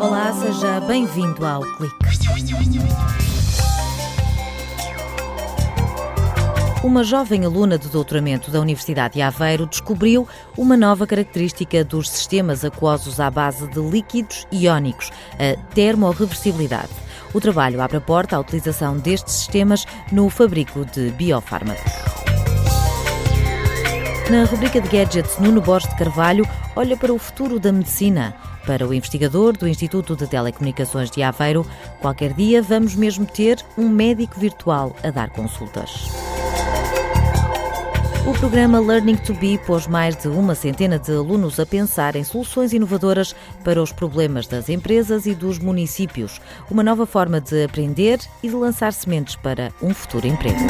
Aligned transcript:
Olá, 0.00 0.32
seja 0.32 0.80
bem-vindo 0.80 1.46
ao 1.46 1.62
Clique. 1.76 1.94
Uma 6.82 7.04
jovem 7.04 7.44
aluna 7.44 7.78
de 7.78 7.88
doutoramento 7.88 8.50
da 8.50 8.60
Universidade 8.60 9.14
de 9.14 9.22
Aveiro 9.22 9.66
descobriu 9.66 10.26
uma 10.58 10.76
nova 10.76 11.06
característica 11.06 11.84
dos 11.84 12.10
sistemas 12.10 12.64
aquosos 12.64 13.20
à 13.20 13.30
base 13.30 13.68
de 13.68 13.78
líquidos 13.78 14.48
iónicos, 14.50 15.12
a 15.34 15.56
termorreversibilidade. 15.72 16.90
O 17.32 17.40
trabalho 17.40 17.80
abre 17.80 17.98
a 17.98 18.00
porta 18.00 18.34
à 18.34 18.40
utilização 18.40 18.96
destes 18.96 19.34
sistemas 19.34 19.86
no 20.10 20.28
fabrico 20.28 20.84
de 20.86 21.10
biofármacos. 21.10 22.29
Na 24.30 24.44
rubrica 24.44 24.80
de 24.80 24.88
gadgets, 24.88 25.38
Nuno 25.40 25.60
Borges 25.60 25.90
de 25.90 25.96
Carvalho 25.96 26.48
olha 26.76 26.96
para 26.96 27.12
o 27.12 27.18
futuro 27.18 27.58
da 27.58 27.72
medicina. 27.72 28.32
Para 28.64 28.86
o 28.86 28.94
investigador 28.94 29.56
do 29.56 29.66
Instituto 29.66 30.14
de 30.14 30.24
Telecomunicações 30.28 31.10
de 31.10 31.20
Aveiro, 31.20 31.66
qualquer 32.00 32.32
dia 32.32 32.62
vamos 32.62 32.94
mesmo 32.94 33.26
ter 33.26 33.58
um 33.76 33.88
médico 33.88 34.38
virtual 34.38 34.94
a 35.02 35.10
dar 35.10 35.30
consultas. 35.30 36.06
O 38.24 38.32
programa 38.34 38.78
Learning 38.78 39.16
to 39.16 39.34
Be 39.34 39.58
pôs 39.66 39.88
mais 39.88 40.14
de 40.14 40.28
uma 40.28 40.54
centena 40.54 40.96
de 40.96 41.10
alunos 41.10 41.58
a 41.58 41.66
pensar 41.66 42.14
em 42.14 42.22
soluções 42.22 42.72
inovadoras 42.72 43.34
para 43.64 43.82
os 43.82 43.90
problemas 43.90 44.46
das 44.46 44.68
empresas 44.68 45.26
e 45.26 45.34
dos 45.34 45.58
municípios, 45.58 46.40
uma 46.70 46.84
nova 46.84 47.04
forma 47.04 47.40
de 47.40 47.64
aprender 47.64 48.20
e 48.44 48.48
de 48.48 48.54
lançar 48.54 48.92
sementes 48.92 49.34
para 49.34 49.72
um 49.82 49.92
futuro 49.92 50.28
emprego. 50.28 50.60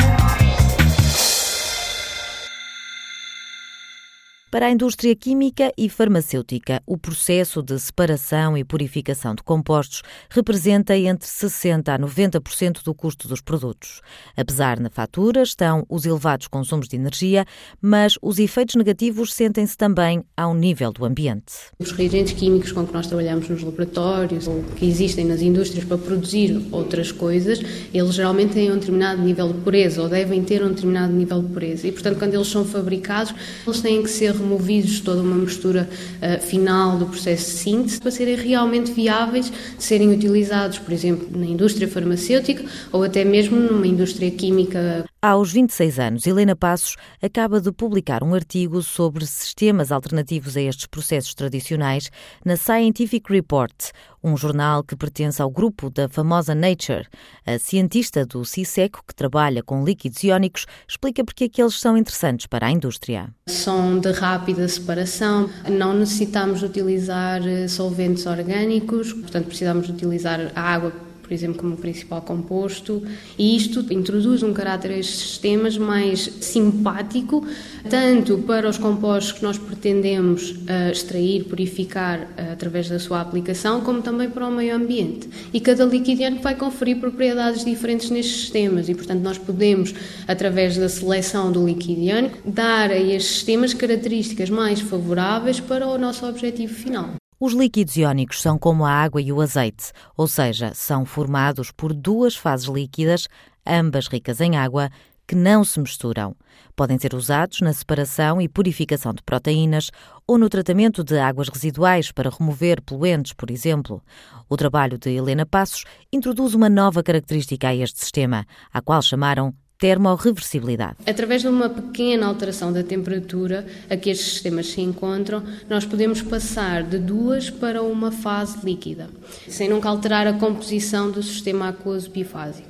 Para 4.50 4.66
a 4.66 4.70
indústria 4.72 5.14
química 5.14 5.72
e 5.78 5.88
farmacêutica, 5.88 6.82
o 6.84 6.98
processo 6.98 7.62
de 7.62 7.78
separação 7.78 8.59
e 8.59 8.64
purificação 8.64 9.32
de 9.32 9.45
compostos 9.45 10.02
representa 10.28 10.96
entre 10.96 11.29
60% 11.29 11.88
a 11.88 11.96
90% 11.96 12.82
do 12.82 12.92
custo 12.92 13.29
dos 13.29 13.40
produtos. 13.40 14.01
Apesar 14.37 14.80
na 14.80 14.90
fatura 14.90 15.42
estão 15.42 15.87
os 15.88 16.04
elevados 16.04 16.48
consumos 16.48 16.88
de 16.88 16.96
energia, 16.96 17.45
mas 17.80 18.18
os 18.20 18.40
efeitos 18.40 18.74
negativos 18.74 19.32
sentem-se 19.32 19.76
também 19.76 20.24
ao 20.37 20.52
nível 20.52 20.92
do 20.92 21.04
ambiente. 21.04 21.70
Os 21.79 21.92
reagentes 21.92 22.32
químicos 22.32 22.73
com 22.73 22.85
que 22.85 22.92
nós 22.92 23.07
trabalhamos 23.07 23.48
nos 23.48 23.62
laboratórios 23.62 24.48
ou 24.48 24.64
que 24.74 24.85
existem 24.85 25.26
nas 25.26 25.42
indústrias 25.42 25.85
para 25.85 25.96
produzir 25.96 26.60
outras 26.73 27.12
coisas, 27.12 27.60
eles 27.95 28.14
geralmente 28.16 28.54
têm 28.54 28.73
um 28.73 28.79
determinado 28.79 29.23
nível 29.23 29.52
de 29.52 29.60
pureza 29.60 30.02
ou 30.02 30.09
devem 30.09 30.42
ter 30.42 30.60
um 30.64 30.70
determinado 30.70 31.12
nível 31.12 31.40
de 31.40 31.52
pureza. 31.52 31.87
E, 31.87 31.92
portanto, 31.92 32.18
quando 32.18 32.35
eles 32.35 32.48
são 32.48 32.64
fabricados, 32.64 33.32
eles 33.64 33.80
têm 33.80 34.02
que 34.02 34.10
ser 34.10 34.40
removidos 34.41 35.01
toda 35.01 35.23
uma 35.23 35.37
mistura 35.37 35.88
uh, 35.88 36.41
final 36.41 36.99
do 36.99 37.07
processo 37.07 37.51
de 37.51 37.57
síntese 37.59 38.01
para 38.01 38.10
serem 38.10 38.37
realmente 38.37 38.93
viáveis 38.93 39.51
de 39.51 39.82
serem 39.82 40.10
utilizados, 40.10 40.79
por 40.79 40.93
exemplo, 40.93 41.29
na 41.38 41.47
indústria 41.47 41.87
farmacêutica 41.87 42.65
ou 42.93 43.02
até 43.02 43.24
mesmo 43.24 43.59
numa 43.59 43.87
indústria 43.87 44.30
química. 44.30 45.05
Aos 45.23 45.52
26 45.52 45.99
anos, 45.99 46.27
Helena 46.27 46.57
Passos 46.57 46.97
acaba 47.23 47.60
de 47.60 47.71
publicar 47.71 48.23
um 48.23 48.35
artigo 48.35 48.82
sobre 48.82 49.27
sistemas 49.27 49.93
alternativos 49.93 50.57
a 50.57 50.63
estes 50.63 50.87
processos 50.87 51.35
tradicionais 51.35 52.10
na 52.45 52.57
Scientific 52.57 53.30
Report, 53.30 53.75
um 54.23 54.37
jornal 54.37 54.82
que 54.82 54.96
pertence 54.96 55.40
ao 55.40 55.51
grupo 55.51 55.90
da 55.90 56.09
famosa 56.09 56.54
Nature. 56.54 57.07
A 57.46 57.59
cientista 57.59 58.24
do 58.24 58.45
CISECO, 58.45 59.02
que 59.07 59.15
trabalha 59.15 59.63
com 59.63 59.85
líquidos 59.85 60.23
iónicos, 60.23 60.66
explica 60.88 61.24
porque 61.24 61.45
é 61.45 61.49
que 61.49 61.63
eles 61.63 61.79
são 61.79 61.96
interessantes 61.96 62.46
para 62.46 62.66
a 62.66 62.71
indústria. 62.71 63.29
São 63.48 63.98
de 63.98 64.12
rápida 64.12 64.69
separação, 64.69 65.48
não 65.69 65.94
necessitamos 65.94 66.62
utilizar 66.62 67.47
eh, 67.47 67.69
solventes 67.69 68.26
orgânicos, 68.26 69.12
portanto 69.12 69.47
precisamos 69.47 69.88
utilizar 69.88 70.53
a 70.54 70.60
água 70.60 70.93
por 71.31 71.34
exemplo, 71.34 71.60
como 71.60 71.76
principal 71.76 72.22
composto, 72.22 73.04
e 73.38 73.56
isto 73.56 73.86
introduz 73.88 74.42
um 74.42 74.53
caráter 74.53 74.91
a 74.91 74.98
estes 74.98 75.16
sistemas 75.16 75.78
mais 75.78 76.28
simpático, 76.41 77.46
tanto 77.88 78.38
para 78.38 78.68
os 78.68 78.76
compostos 78.76 79.30
que 79.38 79.42
nós 79.44 79.56
pretendemos 79.56 80.50
uh, 80.50 80.90
extrair, 80.90 81.44
purificar 81.44 82.22
uh, 82.22 82.52
através 82.52 82.88
da 82.88 82.98
sua 82.98 83.20
aplicação, 83.20 83.80
como 83.80 84.02
também 84.02 84.28
para 84.28 84.44
o 84.44 84.50
meio 84.50 84.74
ambiente. 84.74 85.30
E 85.54 85.60
cada 85.60 85.84
líquido 85.84 86.20
iónico 86.22 86.42
vai 86.42 86.56
conferir 86.56 86.96
propriedades 86.96 87.64
diferentes 87.64 88.10
nestes 88.10 88.40
sistemas, 88.40 88.88
e 88.88 88.94
portanto 88.96 89.20
nós 89.20 89.38
podemos, 89.38 89.94
através 90.26 90.76
da 90.76 90.88
seleção 90.88 91.52
do 91.52 91.64
líquido 91.64 92.00
iónico, 92.00 92.38
dar 92.44 92.90
a 92.90 92.98
estes 92.98 93.36
sistemas 93.36 93.72
características 93.72 94.50
mais 94.50 94.80
favoráveis 94.80 95.60
para 95.60 95.86
o 95.86 95.96
nosso 95.96 96.26
objetivo 96.26 96.74
final. 96.74 97.19
Os 97.42 97.54
líquidos 97.54 97.96
iónicos 97.96 98.42
são 98.42 98.58
como 98.58 98.84
a 98.84 98.90
água 98.90 99.18
e 99.18 99.32
o 99.32 99.40
azeite, 99.40 99.92
ou 100.14 100.28
seja, 100.28 100.74
são 100.74 101.06
formados 101.06 101.70
por 101.70 101.94
duas 101.94 102.36
fases 102.36 102.66
líquidas, 102.66 103.28
ambas 103.66 104.08
ricas 104.08 104.42
em 104.42 104.58
água, 104.58 104.90
que 105.26 105.34
não 105.34 105.64
se 105.64 105.80
misturam. 105.80 106.36
Podem 106.76 106.98
ser 106.98 107.14
usados 107.14 107.62
na 107.62 107.72
separação 107.72 108.42
e 108.42 108.48
purificação 108.48 109.14
de 109.14 109.22
proteínas 109.22 109.90
ou 110.26 110.36
no 110.36 110.50
tratamento 110.50 111.02
de 111.02 111.18
águas 111.18 111.48
residuais 111.48 112.12
para 112.12 112.28
remover 112.28 112.82
poluentes, 112.82 113.32
por 113.32 113.50
exemplo. 113.50 114.02
O 114.46 114.54
trabalho 114.54 114.98
de 114.98 115.08
Helena 115.08 115.46
Passos 115.46 115.84
introduz 116.12 116.52
uma 116.52 116.68
nova 116.68 117.02
característica 117.02 117.68
a 117.68 117.74
este 117.74 118.00
sistema, 118.00 118.44
a 118.70 118.82
qual 118.82 119.00
chamaram 119.00 119.54
termorreversibilidade. 119.80 120.96
Através 121.06 121.41
de 121.41 121.48
uma 121.48 121.70
pequena 121.70 122.26
alteração 122.26 122.70
da 122.70 122.82
temperatura 122.82 123.66
a 123.88 123.96
que 123.96 124.10
estes 124.10 124.34
sistemas 124.34 124.66
se 124.66 124.82
encontram, 124.82 125.42
nós 125.68 125.86
podemos 125.86 126.20
passar 126.20 126.82
de 126.82 126.98
duas 126.98 127.48
para 127.48 127.82
uma 127.82 128.12
fase 128.12 128.58
líquida, 128.62 129.08
sem 129.48 129.70
nunca 129.70 129.88
alterar 129.88 130.26
a 130.26 130.34
composição 130.34 131.10
do 131.10 131.22
sistema 131.22 131.70
aquoso 131.70 132.10
bifásico. 132.10 132.69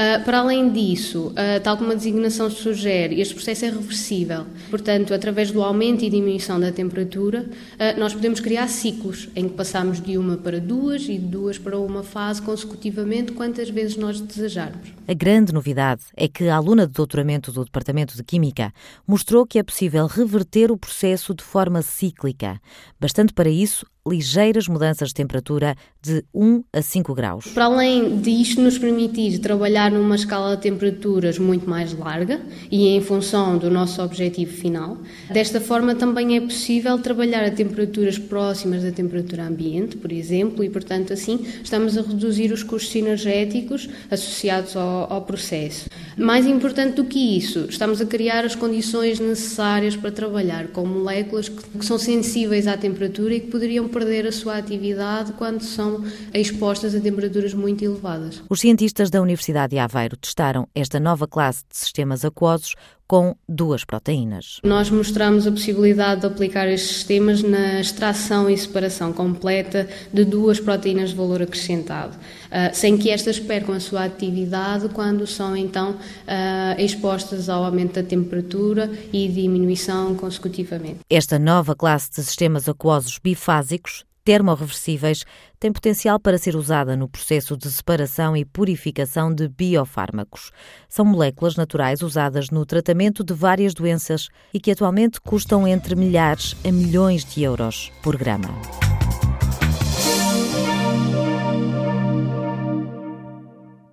Uh, 0.00 0.24
para 0.24 0.38
além 0.38 0.72
disso, 0.72 1.26
uh, 1.26 1.60
tal 1.62 1.76
como 1.76 1.92
a 1.92 1.94
designação 1.94 2.48
sugere, 2.48 3.20
este 3.20 3.34
processo 3.34 3.66
é 3.66 3.68
reversível. 3.68 4.46
Portanto, 4.70 5.12
através 5.12 5.50
do 5.50 5.62
aumento 5.62 6.02
e 6.02 6.08
diminuição 6.08 6.58
da 6.58 6.72
temperatura, 6.72 7.44
uh, 7.44 8.00
nós 8.00 8.14
podemos 8.14 8.40
criar 8.40 8.66
ciclos 8.68 9.28
em 9.36 9.46
que 9.46 9.54
passamos 9.54 10.00
de 10.00 10.16
uma 10.16 10.38
para 10.38 10.58
duas 10.58 11.02
e 11.02 11.18
de 11.18 11.26
duas 11.26 11.58
para 11.58 11.78
uma 11.78 12.02
fase 12.02 12.40
consecutivamente, 12.40 13.32
quantas 13.32 13.68
vezes 13.68 13.98
nós 13.98 14.22
desejarmos. 14.22 14.88
A 15.06 15.12
grande 15.12 15.52
novidade 15.52 16.00
é 16.16 16.26
que 16.26 16.48
a 16.48 16.56
aluna 16.56 16.86
de 16.86 16.94
doutoramento 16.94 17.52
do 17.52 17.62
Departamento 17.62 18.16
de 18.16 18.24
Química 18.24 18.72
mostrou 19.06 19.44
que 19.44 19.58
é 19.58 19.62
possível 19.62 20.06
reverter 20.06 20.72
o 20.72 20.78
processo 20.78 21.34
de 21.34 21.44
forma 21.44 21.82
cíclica. 21.82 22.58
Bastante 22.98 23.34
para 23.34 23.50
isso, 23.50 23.84
ligeiras 24.06 24.66
mudanças 24.66 25.08
de 25.08 25.14
temperatura 25.14 25.74
de 26.00 26.24
1 26.34 26.64
a 26.72 26.82
5 26.82 27.14
graus. 27.14 27.46
Para 27.48 27.66
além 27.66 28.18
disto, 28.20 28.60
nos 28.60 28.78
permitir 28.78 29.38
trabalhar 29.38 29.89
numa 29.90 30.14
escala 30.14 30.56
de 30.56 30.62
temperaturas 30.62 31.38
muito 31.38 31.68
mais 31.68 31.92
larga 31.92 32.40
e 32.70 32.88
em 32.88 33.00
função 33.00 33.58
do 33.58 33.70
nosso 33.70 34.02
objetivo 34.02 34.52
final. 34.52 34.96
Desta 35.30 35.60
forma, 35.60 35.94
também 35.94 36.36
é 36.36 36.40
possível 36.40 36.98
trabalhar 36.98 37.44
a 37.44 37.50
temperaturas 37.50 38.18
próximas 38.18 38.82
da 38.82 38.90
temperatura 38.90 39.44
ambiente, 39.44 39.96
por 39.96 40.12
exemplo, 40.12 40.64
e, 40.64 40.70
portanto, 40.70 41.12
assim 41.12 41.46
estamos 41.62 41.98
a 41.98 42.02
reduzir 42.02 42.52
os 42.52 42.62
custos 42.62 42.94
energéticos 42.94 43.88
associados 44.10 44.76
ao, 44.76 45.12
ao 45.12 45.22
processo. 45.22 45.88
Mais 46.16 46.46
importante 46.46 46.96
do 46.96 47.04
que 47.04 47.36
isso, 47.36 47.66
estamos 47.68 48.00
a 48.00 48.06
criar 48.06 48.44
as 48.44 48.54
condições 48.54 49.18
necessárias 49.18 49.96
para 49.96 50.10
trabalhar 50.10 50.68
com 50.68 50.84
moléculas 50.84 51.48
que 51.48 51.84
são 51.84 51.98
sensíveis 51.98 52.66
à 52.66 52.76
temperatura 52.76 53.34
e 53.34 53.40
que 53.40 53.46
poderiam 53.46 53.88
perder 53.88 54.26
a 54.26 54.32
sua 54.32 54.56
atividade 54.56 55.32
quando 55.32 55.62
são 55.62 56.04
expostas 56.34 56.94
a 56.94 57.00
temperaturas 57.00 57.54
muito 57.54 57.84
elevadas. 57.84 58.42
Os 58.48 58.60
cientistas 58.60 59.10
da 59.10 59.20
Universidade 59.22 59.70
de 59.70 59.78
Aveiro 59.80 60.16
testaram 60.16 60.68
esta 60.74 61.00
nova 61.00 61.26
classe 61.26 61.64
de 61.68 61.76
sistemas 61.76 62.24
aquosos 62.24 62.74
com 63.10 63.34
duas 63.48 63.84
proteínas. 63.84 64.60
Nós 64.62 64.88
mostramos 64.88 65.44
a 65.44 65.50
possibilidade 65.50 66.20
de 66.20 66.28
aplicar 66.28 66.68
estes 66.68 66.98
sistemas 66.98 67.42
na 67.42 67.80
extração 67.80 68.48
e 68.48 68.56
separação 68.56 69.12
completa 69.12 69.88
de 70.12 70.24
duas 70.24 70.60
proteínas 70.60 71.10
de 71.10 71.16
valor 71.16 71.42
acrescentado, 71.42 72.16
uh, 72.16 72.72
sem 72.72 72.96
que 72.96 73.10
estas 73.10 73.40
percam 73.40 73.74
a 73.74 73.80
sua 73.80 74.04
atividade 74.04 74.88
quando 74.90 75.26
são 75.26 75.56
então 75.56 75.90
uh, 75.90 76.80
expostas 76.80 77.48
ao 77.48 77.64
aumento 77.64 77.94
da 77.94 78.04
temperatura 78.04 78.88
e 79.12 79.26
diminuição 79.26 80.14
consecutivamente. 80.14 81.00
Esta 81.10 81.36
nova 81.36 81.74
classe 81.74 82.10
de 82.10 82.22
sistemas 82.22 82.68
aquosos 82.68 83.18
bifásicos 83.18 84.04
termorreversíveis 84.30 85.24
tem 85.58 85.72
potencial 85.72 86.20
para 86.20 86.38
ser 86.38 86.54
usada 86.54 86.96
no 86.96 87.08
processo 87.08 87.56
de 87.56 87.68
separação 87.68 88.36
e 88.36 88.44
purificação 88.44 89.34
de 89.34 89.48
biofármacos. 89.48 90.52
São 90.88 91.04
moléculas 91.04 91.56
naturais 91.56 92.00
usadas 92.00 92.48
no 92.48 92.64
tratamento 92.64 93.24
de 93.24 93.34
várias 93.34 93.74
doenças 93.74 94.28
e 94.54 94.60
que 94.60 94.70
atualmente 94.70 95.20
custam 95.20 95.66
entre 95.66 95.96
milhares 95.96 96.54
a 96.64 96.70
milhões 96.70 97.24
de 97.24 97.42
euros 97.42 97.90
por 98.04 98.16
grama. 98.16 98.50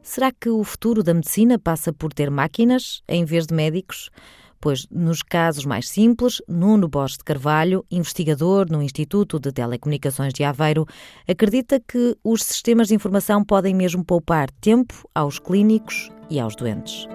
Será 0.03 0.31
que 0.31 0.49
o 0.49 0.63
futuro 0.63 1.01
da 1.01 1.15
medicina 1.15 1.57
passa 1.57 1.91
por 1.91 2.13
ter 2.13 2.29
máquinas 2.29 3.01
em 3.07 3.25
vez 3.25 3.47
de 3.47 3.55
médicos? 3.55 4.11
Pois 4.59 4.88
nos 4.92 5.21
casos 5.21 5.65
mais 5.65 5.88
simples, 5.89 6.42
Nuno 6.48 6.88
Borges 6.88 7.18
de 7.18 7.24
Carvalho, 7.24 7.86
investigador 7.89 8.69
no 8.69 8.81
Instituto 8.81 9.39
de 9.39 9.51
Telecomunicações 9.51 10.33
de 10.33 10.44
Aveiro, 10.44 10.86
acredita 11.27 11.80
que 11.80 12.15
os 12.24 12.44
sistemas 12.44 12.88
de 12.88 12.95
informação 12.95 13.44
podem 13.44 13.74
mesmo 13.74 14.04
poupar 14.04 14.50
tempo 14.62 15.07
aos 15.13 15.39
clínicos 15.39 16.09
e 16.30 16.39
aos 16.39 16.56
doentes. 16.56 17.07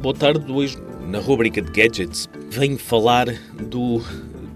Boa 0.00 0.14
tarde, 0.14 0.50
hoje 0.50 0.76
na 1.08 1.18
rubrica 1.18 1.62
de 1.62 1.70
gadgets 1.70 2.28
venho 2.50 2.78
falar 2.78 3.26
do 3.68 4.00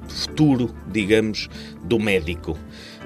futuro, 0.08 0.74
digamos, 0.86 1.48
do 1.84 1.98
médico. 1.98 2.56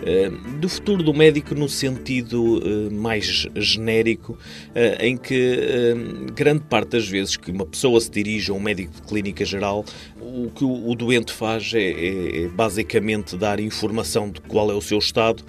Eh, 0.02 0.30
do 0.60 0.68
futuro 0.68 1.02
do 1.02 1.14
médico 1.14 1.54
no 1.54 1.68
sentido 1.68 2.60
eh, 2.62 2.92
mais 2.92 3.46
genérico, 3.56 4.38
eh, 4.74 5.06
em 5.06 5.16
que 5.16 5.94
grande 6.34 6.64
parte 6.64 6.90
das 6.90 7.08
vezes 7.08 7.36
que 7.36 7.50
uma 7.50 7.64
pessoa 7.64 8.00
se 8.00 8.10
dirige 8.10 8.50
a 8.50 8.54
um 8.54 8.60
médico 8.60 8.92
de 8.94 9.02
clínica 9.02 9.44
geral, 9.44 9.84
o 10.20 10.50
que 10.50 10.64
o 10.64 10.94
doente 10.94 11.32
faz 11.32 11.72
é, 11.74 11.80
é, 11.80 12.42
é 12.42 12.48
basicamente 12.48 13.36
dar 13.36 13.60
informação 13.60 14.30
de 14.30 14.40
qual 14.42 14.70
é 14.70 14.74
o 14.74 14.80
seu 14.80 14.98
estado, 14.98 15.42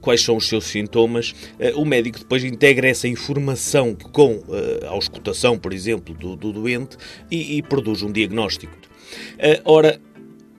quais 0.00 0.22
são 0.22 0.36
os 0.36 0.48
seus 0.48 0.64
sintomas. 0.64 1.34
O 1.74 1.84
médico 1.84 2.18
depois 2.18 2.44
integra 2.44 2.88
essa 2.88 3.08
informação 3.08 3.94
com 3.94 4.42
a 4.84 4.90
auscultação, 4.90 5.58
por 5.58 5.72
exemplo, 5.72 6.14
do, 6.14 6.36
do 6.36 6.52
doente 6.52 6.96
e, 7.30 7.58
e 7.58 7.62
produz 7.62 8.02
um 8.02 8.12
diagnóstico. 8.12 8.72
Ora, 9.64 10.00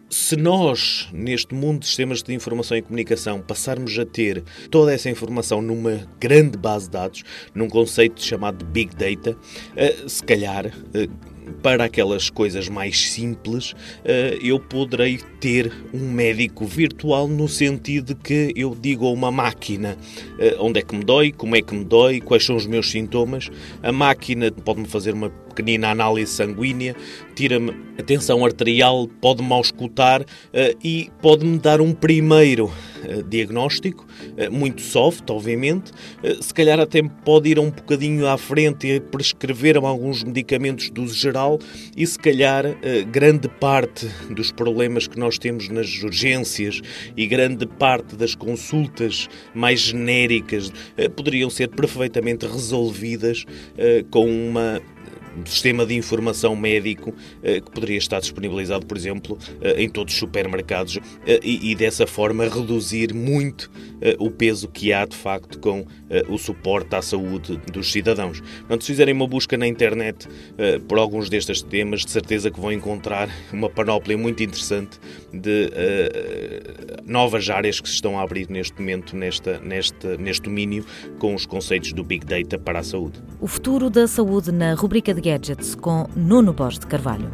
se 0.09 0.35
nós, 0.35 1.07
neste 1.13 1.53
mundo 1.53 1.81
de 1.81 1.85
sistemas 1.85 2.23
de 2.23 2.33
informação 2.33 2.75
e 2.75 2.81
comunicação, 2.81 3.41
passarmos 3.41 3.97
a 3.99 4.05
ter 4.05 4.43
toda 4.71 4.93
essa 4.93 5.09
informação 5.09 5.61
numa 5.61 6.07
grande 6.19 6.57
base 6.57 6.85
de 6.85 6.91
dados, 6.91 7.23
num 7.53 7.69
conceito 7.69 8.23
chamado 8.23 8.65
Big 8.65 8.95
Data, 8.95 9.37
eh, 9.75 9.95
se 10.07 10.23
calhar 10.23 10.65
eh, 10.93 11.07
para 11.61 11.85
aquelas 11.85 12.29
coisas 12.29 12.67
mais 12.69 13.11
simples, 13.11 13.75
eh, 14.03 14.39
eu 14.41 14.59
poderei 14.59 15.19
ter 15.39 15.71
um 15.93 16.11
médico 16.11 16.65
virtual 16.65 17.27
no 17.27 17.47
sentido 17.47 18.13
de 18.13 18.15
que 18.15 18.51
eu 18.55 18.75
digo 18.79 19.05
a 19.05 19.11
uma 19.11 19.31
máquina 19.31 19.97
onde 20.59 20.79
é 20.79 20.83
que 20.83 20.95
me 20.95 21.03
dói, 21.03 21.31
como 21.31 21.55
é 21.55 21.61
que 21.61 21.73
me 21.73 21.85
dói, 21.85 22.19
quais 22.19 22.45
são 22.45 22.55
os 22.55 22.65
meus 22.65 22.89
sintomas. 22.89 23.49
A 23.81 23.91
máquina 23.91 24.51
pode-me 24.51 24.87
fazer 24.87 25.13
uma 25.13 25.31
pequenina 25.59 25.89
análise 25.89 26.31
sanguínea, 26.31 26.95
tira-me 27.35 27.75
a 27.97 28.01
tensão 28.01 28.45
arterial, 28.45 29.09
pode-me 29.19 29.51
auscultar 29.51 30.21
uh, 30.21 30.25
e 30.81 31.09
pode-me 31.21 31.57
dar 31.59 31.81
um 31.81 31.93
primeiro 31.93 32.65
uh, 32.67 33.23
diagnóstico, 33.23 34.07
uh, 34.37 34.51
muito 34.51 34.81
soft, 34.81 35.29
obviamente. 35.29 35.91
se 36.41 36.53
calhar 36.53 36.79
até 36.79 37.01
pode 37.01 37.49
ir 37.49 37.59
um 37.59 37.69
bocadinho 37.69 38.25
à 38.25 38.37
frente 38.37 38.87
e 38.87 39.01
prescrever-me 39.01 39.85
alguns 39.85 40.23
medicamentos 40.23 40.89
do 40.89 41.05
geral 41.07 41.59
e 41.95 42.07
se 42.07 42.17
calhar 42.17 42.65
grande 43.11 43.49
parte 43.49 44.07
dos 44.29 44.51
problemas 44.51 45.07
que 45.07 45.19
nós 45.19 45.37
temos 45.37 45.67
nas 45.69 46.01
urgências 46.01 46.81
e 47.17 47.27
grande 47.27 47.65
parte 47.65 48.15
das 48.15 48.35
consultas 48.35 49.27
mais 49.53 49.79
genéricas 49.79 50.71
poderiam 51.15 51.49
ser 51.49 51.69
perfeitamente 51.69 52.45
resolvidas 52.45 53.45
com 54.11 54.25
uma 54.25 54.81
um 54.98 54.98
sistema 55.45 55.85
de 55.85 55.95
informação 55.95 56.55
médico 56.55 57.13
eh, 57.43 57.59
que 57.59 57.71
poderia 57.71 57.97
estar 57.97 58.19
disponibilizado, 58.19 58.85
por 58.85 58.97
exemplo, 58.97 59.37
eh, 59.61 59.83
em 59.83 59.89
todos 59.89 60.13
os 60.13 60.19
supermercados 60.19 60.99
eh, 61.25 61.39
e, 61.43 61.75
dessa 61.75 62.05
forma 62.05 62.47
reduzir 62.47 63.13
muito 63.13 63.71
o 64.17 64.29
peso 64.31 64.67
que 64.67 64.91
há 64.93 65.05
de 65.05 65.15
facto 65.15 65.59
com 65.59 65.85
o 66.27 66.37
suporte 66.37 66.95
à 66.95 67.01
saúde 67.01 67.59
dos 67.71 67.91
cidadãos. 67.91 68.39
Portanto, 68.39 68.81
se 68.83 68.87
fizerem 68.87 69.13
uma 69.13 69.27
busca 69.27 69.57
na 69.57 69.67
internet 69.67 70.27
por 70.87 70.97
alguns 70.97 71.29
destes 71.29 71.61
temas, 71.61 72.05
de 72.05 72.11
certeza 72.11 72.49
que 72.49 72.59
vão 72.59 72.71
encontrar 72.71 73.29
uma 73.51 73.69
panóplia 73.69 74.17
muito 74.17 74.41
interessante 74.41 74.99
de 75.33 75.69
novas 77.05 77.49
áreas 77.49 77.79
que 77.79 77.87
se 77.87 77.95
estão 77.95 78.17
a 78.17 78.23
abrir 78.23 78.49
neste 78.49 78.79
momento 78.79 79.15
nesta, 79.15 79.59
neste, 79.59 80.07
neste 80.17 80.43
domínio 80.43 80.85
com 81.17 81.35
os 81.35 81.45
conceitos 81.45 81.93
do 81.93 82.03
Big 82.03 82.25
Data 82.25 82.57
para 82.57 82.79
a 82.79 82.83
saúde. 82.83 83.21
O 83.39 83.47
futuro 83.47 83.89
da 83.89 84.07
saúde 84.07 84.51
na 84.51 84.73
rubrica 84.73 85.13
de 85.13 85.21
Gadgets 85.29 85.75
com 85.75 86.07
Nuno 86.15 86.53
Borges 86.53 86.79
de 86.79 86.87
Carvalho. 86.87 87.29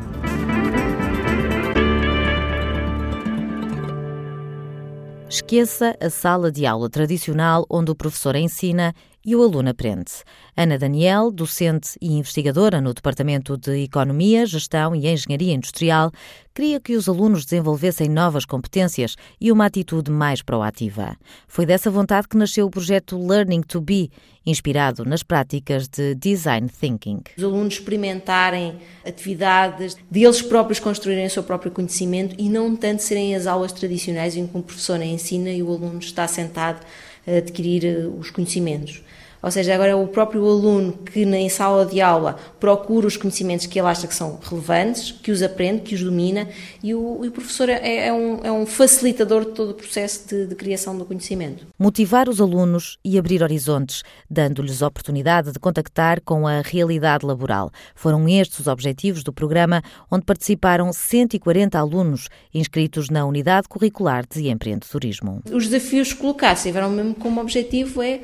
Esqueça 5.30 5.96
a 6.02 6.10
sala 6.10 6.52
de 6.52 6.66
aula 6.66 6.90
tradicional 6.90 7.66
onde 7.70 7.92
o 7.92 7.96
professor 7.96 8.36
ensina 8.36 8.94
e 9.26 9.36
o 9.36 9.42
aluno 9.42 9.70
aprende. 9.70 10.12
Ana 10.56 10.78
Daniel, 10.78 11.32
docente 11.32 11.98
e 12.02 12.14
investigadora 12.14 12.80
no 12.80 12.94
Departamento 12.94 13.58
de 13.58 13.84
Economia, 13.84 14.46
Gestão 14.46 14.94
e 14.96 15.08
Engenharia 15.08 15.54
Industrial, 15.54 16.12
queria 16.54 16.80
que 16.80 16.96
os 16.96 17.10
alunos 17.10 17.44
desenvolvessem 17.44 18.08
novas 18.08 18.46
competências 18.46 19.16
e 19.42 19.52
uma 19.52 19.66
atitude 19.66 20.12
mais 20.12 20.42
proativa. 20.42 21.16
Foi 21.48 21.66
dessa 21.66 21.90
vontade 21.90 22.28
que 22.28 22.38
nasceu 22.38 22.68
o 22.68 22.70
projeto 22.70 23.18
Learning 23.18 23.62
to 23.62 23.82
Be, 23.82 24.12
inspirado 24.46 25.04
nas 25.04 25.24
práticas 25.24 25.88
de 25.88 26.16
Design 26.16 26.70
Thinking. 26.70 27.22
Os 27.38 27.44
alunos 27.44 27.76
experimentarem 27.76 28.76
atividades, 29.06 29.98
de 30.10 30.24
eles 30.24 30.42
próprios 30.42 30.80
construírem 30.80 31.26
o 31.26 31.30
seu 31.30 31.44
próprio 31.44 31.72
conhecimento 31.72 32.36
e 32.38 32.50
não 32.50 32.76
tanto 32.76 33.02
serem 33.02 33.36
as 33.36 33.48
aulas 33.48 33.72
tradicionais 33.72 34.36
em 34.36 34.46
que 34.46 34.58
o 34.58 34.62
professor 34.62 35.02
ensina 35.02 35.50
e 35.50 35.64
o 35.64 35.72
aluno 35.72 36.00
está 36.00 36.28
sentado 36.28 36.86
a 37.28 37.38
adquirir 37.38 37.86
eh, 37.86 38.08
os 38.08 38.30
conhecimentos. 38.30 39.02
Ou 39.46 39.52
seja, 39.52 39.76
agora 39.76 39.92
é 39.92 39.96
o 39.96 40.08
próprio 40.08 40.44
aluno 40.44 40.92
que 40.92 41.24
na 41.24 41.48
sala 41.52 41.86
de 41.86 42.02
aula 42.02 42.36
procura 42.60 43.06
os 43.06 43.16
conhecimentos 43.16 43.68
que 43.68 43.78
ele 43.78 43.88
acha 43.88 44.08
que 44.08 44.16
são 44.16 44.40
relevantes, 44.42 45.12
que 45.12 45.30
os 45.32 45.44
aprende, 45.44 45.84
que 45.84 45.94
os 45.94 46.02
domina, 46.02 46.50
e 46.82 46.96
o, 46.96 47.24
e 47.24 47.28
o 47.28 47.32
professor 47.32 47.70
é, 47.70 48.08
é, 48.08 48.12
um, 48.12 48.44
é, 48.44 48.52
um, 48.52 48.66
facilitador 48.66 49.46
de 49.46 49.52
todo 49.52 49.70
o 49.70 49.74
processo 49.76 50.28
de, 50.28 50.48
de 50.48 50.56
criação 50.56 50.98
do 50.98 51.06
conhecimento. 51.06 51.68
Motivar 51.78 52.28
os 52.28 52.42
alunos 52.42 52.98
e 53.06 53.20
abrir 53.20 53.44
horizontes, 53.44 54.02
dando-lhes 54.28 54.82
oportunidade 54.82 55.52
de 55.52 55.60
contactar 55.60 56.22
com 56.22 56.48
a 56.48 56.62
realidade 56.62 57.24
laboral. 57.24 57.70
Foram 57.94 58.28
estes 58.28 58.62
os 58.62 58.68
objetivos 58.68 59.24
do 59.24 59.32
programa, 59.32 59.84
onde 60.10 60.26
participaram 60.26 60.92
140 60.92 61.78
alunos 61.78 62.30
inscritos 62.52 63.12
na 63.12 63.24
Unidade 63.24 63.70
Curricular 63.70 64.26
de 64.28 64.50
Empreendedorismo. 64.50 65.44
Os 65.52 65.68
desafios 65.68 66.14
colocados 66.14 66.64
tiveram 66.64 66.90
mesmo 66.90 67.14
como 67.14 67.40
objetivo 67.40 68.02
é 68.02 68.22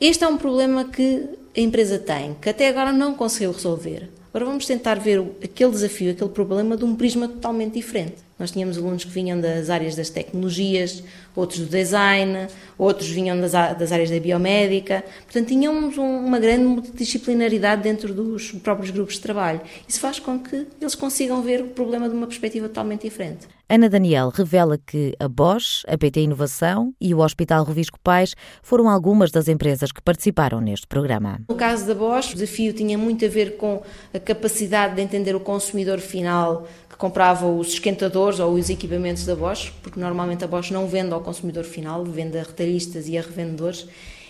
este 0.00 0.24
é 0.24 0.28
um 0.28 0.36
problema 0.36 0.84
que 0.84 1.28
a 1.56 1.60
empresa 1.60 1.98
tem, 1.98 2.34
que 2.34 2.50
até 2.50 2.68
agora 2.68 2.92
não 2.92 3.14
conseguiu 3.14 3.52
resolver. 3.52 4.10
Agora 4.28 4.44
vamos 4.44 4.66
tentar 4.66 4.96
ver 4.96 5.24
aquele 5.42 5.70
desafio, 5.70 6.10
aquele 6.10 6.28
problema 6.28 6.76
de 6.76 6.84
um 6.84 6.94
prisma 6.94 7.26
totalmente 7.26 7.72
diferente. 7.72 8.16
Nós 8.38 8.50
tínhamos 8.50 8.76
alunos 8.76 9.02
que 9.02 9.10
vinham 9.10 9.40
das 9.40 9.70
áreas 9.70 9.96
das 9.96 10.10
tecnologias, 10.10 11.02
outros 11.34 11.60
do 11.60 11.66
design, 11.66 12.48
outros 12.76 13.08
vinham 13.08 13.40
das, 13.40 13.52
das 13.52 13.90
áreas 13.90 14.10
da 14.10 14.20
biomédica. 14.20 15.02
Portanto, 15.24 15.48
tínhamos 15.48 15.96
um, 15.96 16.26
uma 16.26 16.38
grande 16.38 16.64
multidisciplinaridade 16.64 17.82
dentro 17.82 18.12
dos 18.12 18.52
próprios 18.52 18.90
grupos 18.90 19.14
de 19.14 19.22
trabalho. 19.22 19.62
Isso 19.88 19.98
faz 19.98 20.18
com 20.18 20.38
que 20.38 20.66
eles 20.78 20.94
consigam 20.94 21.40
ver 21.40 21.62
o 21.62 21.68
problema 21.68 22.06
de 22.06 22.14
uma 22.14 22.26
perspectiva 22.26 22.68
totalmente 22.68 23.02
diferente. 23.02 23.55
Ana 23.68 23.88
Daniel 23.88 24.28
revela 24.28 24.78
que 24.78 25.12
a 25.18 25.26
Bosch, 25.26 25.82
a 25.88 25.98
PT 25.98 26.20
Inovação 26.20 26.94
e 27.00 27.12
o 27.12 27.18
Hospital 27.18 27.64
Rovisco 27.64 27.98
Pais 27.98 28.36
foram 28.62 28.88
algumas 28.88 29.32
das 29.32 29.48
empresas 29.48 29.90
que 29.90 30.00
participaram 30.00 30.60
neste 30.60 30.86
programa. 30.86 31.40
No 31.48 31.56
caso 31.56 31.84
da 31.84 31.92
Bosch, 31.92 32.30
o 32.30 32.34
desafio 32.34 32.72
tinha 32.72 32.96
muito 32.96 33.24
a 33.24 33.28
ver 33.28 33.56
com 33.56 33.82
a 34.14 34.20
capacidade 34.20 34.94
de 34.94 35.02
entender 35.02 35.34
o 35.34 35.40
consumidor 35.40 35.98
final 35.98 36.64
que 36.88 36.96
comprava 36.96 37.48
os 37.48 37.70
esquentadores 37.70 38.38
ou 38.38 38.54
os 38.54 38.70
equipamentos 38.70 39.26
da 39.26 39.34
Bosch, 39.34 39.72
porque 39.82 39.98
normalmente 39.98 40.44
a 40.44 40.46
Bosch 40.46 40.70
não 40.70 40.86
vende 40.86 41.12
ao 41.12 41.20
consumidor 41.20 41.64
final, 41.64 42.04
vende 42.04 42.38
a 42.38 42.44
retalhistas 42.44 43.08
e 43.08 43.18
a 43.18 43.20
revendedores. 43.20 43.88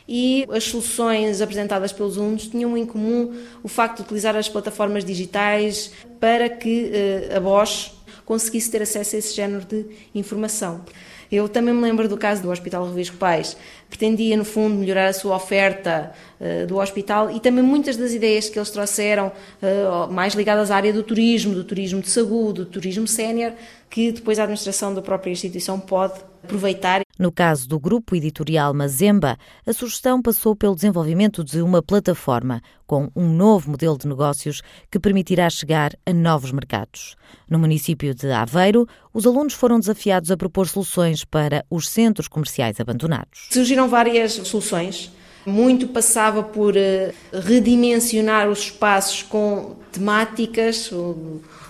E 0.08 0.46
as 0.50 0.64
soluções 0.64 1.42
apresentadas 1.42 1.92
pelos 1.92 2.16
alunos 2.16 2.46
tinham 2.46 2.74
em 2.74 2.86
comum 2.86 3.34
o 3.62 3.68
facto 3.68 3.96
de 3.96 4.02
utilizar 4.04 4.34
as 4.34 4.48
plataformas 4.48 5.04
digitais 5.04 5.92
para 6.18 6.48
que 6.48 6.90
uh, 7.32 7.36
a 7.36 7.40
Bosch 7.40 7.95
conseguisse 8.26 8.70
ter 8.70 8.82
acesso 8.82 9.16
a 9.16 9.18
esse 9.18 9.34
género 9.34 9.64
de 9.64 9.86
informação. 10.14 10.84
Eu 11.30 11.48
também 11.48 11.74
me 11.74 11.80
lembro 11.80 12.08
do 12.08 12.16
caso 12.16 12.42
do 12.42 12.50
Hospital 12.50 12.86
Revisco 12.86 13.16
Pais. 13.16 13.56
Pretendia, 13.88 14.36
no 14.36 14.44
fundo, 14.44 14.76
melhorar 14.76 15.08
a 15.08 15.12
sua 15.12 15.36
oferta 15.36 16.12
uh, 16.40 16.66
do 16.66 16.76
hospital 16.78 17.30
e 17.30 17.40
também 17.40 17.64
muitas 17.64 17.96
das 17.96 18.12
ideias 18.12 18.48
que 18.48 18.58
eles 18.58 18.70
trouxeram, 18.70 19.32
uh, 19.62 20.12
mais 20.12 20.34
ligadas 20.34 20.70
à 20.70 20.76
área 20.76 20.92
do 20.92 21.02
turismo, 21.02 21.54
do 21.54 21.64
turismo 21.64 22.00
de 22.00 22.08
saúde, 22.08 22.60
do 22.60 22.66
turismo 22.66 23.08
sénior, 23.08 23.52
que 23.90 24.12
depois 24.12 24.38
a 24.38 24.42
administração 24.42 24.94
da 24.94 25.02
própria 25.02 25.30
instituição 25.30 25.78
pode 25.78 26.14
aproveitar. 26.42 27.02
No 27.18 27.32
caso 27.32 27.68
do 27.68 27.78
grupo 27.78 28.14
editorial 28.14 28.72
Mazemba, 28.72 29.36
a 29.66 29.72
sugestão 29.72 30.20
passou 30.22 30.54
pelo 30.54 30.74
desenvolvimento 30.74 31.42
de 31.42 31.60
uma 31.60 31.82
plataforma 31.82 32.60
com 32.86 33.10
um 33.16 33.28
novo 33.28 33.70
modelo 33.70 33.98
de 33.98 34.06
negócios 34.06 34.62
que 34.90 34.98
permitirá 34.98 35.48
chegar 35.50 35.92
a 36.04 36.12
novos 36.12 36.52
mercados. 36.52 37.16
No 37.50 37.58
município 37.58 38.14
de 38.14 38.30
Aveiro, 38.30 38.86
os 39.12 39.26
alunos 39.26 39.54
foram 39.54 39.80
desafiados 39.80 40.30
a 40.30 40.36
propor 40.36 40.68
soluções 40.68 41.24
para 41.24 41.64
os 41.70 41.88
centros 41.88 42.28
comerciais 42.28 42.78
abandonados. 42.78 43.48
Surgiram 43.50 43.88
várias 43.88 44.32
soluções 44.32 45.10
Muito 45.46 45.86
passava 45.86 46.42
por 46.42 46.76
eh, 46.76 47.14
redimensionar 47.32 48.48
os 48.48 48.58
espaços 48.58 49.22
com 49.22 49.76
temáticas, 49.92 50.90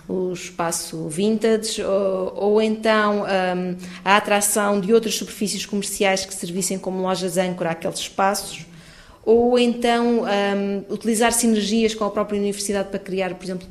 o, 0.08 0.32
espaço 0.32 1.08
vintage, 1.08 1.82
ou, 1.82 2.34
ou 2.36 2.62
então 2.62 3.22
um, 3.24 3.76
a 4.04 4.16
atração 4.16 4.80
de 4.80 4.92
outras 4.92 5.14
superfícies 5.14 5.66
comerciais 5.66 6.24
que 6.24 6.34
servissem 6.34 6.78
como 6.78 7.02
lojas 7.02 7.36
âncora 7.36 7.70
àqueles 7.70 7.98
espaços 7.98 8.66
ou 9.26 9.58
então 9.58 10.22
um, 10.22 10.94
utilizar 10.94 11.32
sinergias 11.32 11.94
com 11.94 12.04
a 12.04 12.10
própria 12.10 12.38
universidade 12.38 12.90
para 12.90 13.00
criar, 13.00 13.34
por 13.34 13.44
exemplo, 13.44 13.66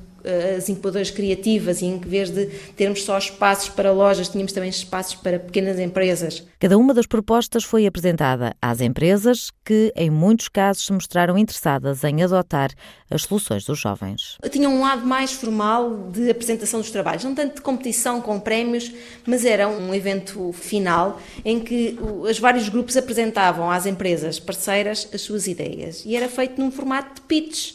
as 0.58 0.70
incubadoras 0.70 1.12
criativas 1.12 1.82
e 1.82 1.86
em 1.86 2.00
vez 2.00 2.30
de 2.30 2.46
termos 2.76 3.04
só 3.04 3.18
espaços 3.18 3.70
para 3.70 3.92
lojas, 3.92 4.30
tínhamos 4.30 4.54
também 4.54 4.70
espaços 4.70 5.16
para 5.16 5.40
pequenas 5.40 5.80
empresas. 5.80 6.44
Cada 6.60 6.78
uma 6.78 6.94
das 6.94 7.06
propostas 7.06 7.64
foi 7.64 7.86
apresentada 7.86 8.56
às 8.62 8.82
empresas 8.82 9.52
que, 9.64 9.92
em 9.96 10.10
muitos 10.10 10.50
casos, 10.50 10.86
se 10.86 10.94
mostraram 10.94 11.38
interessadas 11.38 12.04
em 12.04 12.24
adotar 12.24 12.72
as 13.10 13.24
soluções 13.24 13.64
dos 13.66 13.80
jovens. 13.80 14.38
Tinha 14.50 14.70
um 14.70 14.82
lado 14.82 15.06
mais 15.06 15.32
formal 15.32 16.10
de 16.12 16.30
apresentação 16.30 16.80
dos 16.80 16.90
trabalhos, 16.90 17.24
não 17.24 17.36
tanto 17.36 17.56
de 17.56 17.62
competição 17.62 18.22
com 18.22 18.40
prémios, 18.40 18.92
mas 19.26 19.46
era 19.46 19.68
um 19.68 19.94
evento 19.94 20.52
final 20.54 21.20
em 21.44 21.60
que 21.60 21.98
os 22.02 22.40
vários 22.40 22.68
grupos 22.70 22.98
apresentavam 22.98 23.70
às 23.70 23.86
empresas 23.86 24.40
parceiras 24.40 25.08
as 25.14 25.22
suas 25.22 25.48
ideias 25.48 26.04
e 26.06 26.16
era 26.16 26.28
feito 26.28 26.60
num 26.60 26.72
formato 26.72 27.16
de 27.16 27.22
pitch 27.22 27.74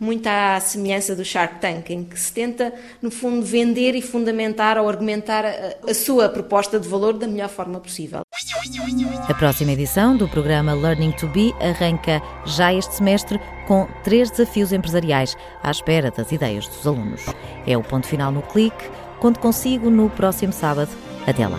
muito 0.00 0.26
à 0.26 0.58
semelhança 0.58 1.14
do 1.14 1.22
Shark 1.24 1.60
Tank, 1.60 1.90
em 1.90 2.02
que 2.02 2.18
se 2.18 2.32
tenta, 2.32 2.72
no 3.02 3.10
fundo, 3.10 3.44
vender 3.44 3.94
e 3.94 4.00
fundamentar 4.00 4.78
ou 4.78 4.88
argumentar 4.88 5.44
a, 5.44 5.90
a 5.90 5.94
sua 5.94 6.30
proposta 6.30 6.80
de 6.80 6.88
valor 6.88 7.12
da 7.12 7.28
melhor 7.28 7.50
forma 7.50 7.78
possível. 7.78 8.22
A 9.28 9.34
próxima 9.34 9.72
edição 9.72 10.16
do 10.16 10.26
programa 10.26 10.72
Learning 10.72 11.12
to 11.12 11.28
Be 11.28 11.52
arranca 11.60 12.22
já 12.46 12.72
este 12.72 12.94
semestre 12.94 13.38
com 13.68 13.86
três 14.02 14.30
desafios 14.30 14.72
empresariais 14.72 15.36
à 15.62 15.70
espera 15.70 16.10
das 16.10 16.32
ideias 16.32 16.66
dos 16.66 16.86
alunos. 16.86 17.26
É 17.66 17.76
o 17.76 17.82
ponto 17.82 18.06
final 18.06 18.32
no 18.32 18.42
clique. 18.42 18.90
Conto 19.18 19.38
consigo 19.38 19.90
no 19.90 20.08
próximo 20.08 20.52
sábado. 20.52 20.90
Até 21.26 21.46
lá. 21.46 21.58